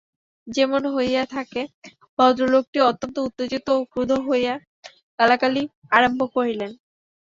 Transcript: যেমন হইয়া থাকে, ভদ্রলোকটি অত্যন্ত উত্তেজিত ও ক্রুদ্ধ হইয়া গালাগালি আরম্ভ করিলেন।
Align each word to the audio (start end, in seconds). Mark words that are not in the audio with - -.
যেমন 0.47 0.81
হইয়া 0.95 1.23
থাকে, 1.27 1.61
ভদ্রলোকটি 2.19 2.77
অত্যন্ত 2.89 3.15
উত্তেজিত 3.27 3.67
ও 3.71 3.79
ক্রুদ্ধ 3.91 4.11
হইয়া 4.27 4.53
গালাগালি 5.19 5.63
আরম্ভ 5.91 6.19
করিলেন। 6.35 6.71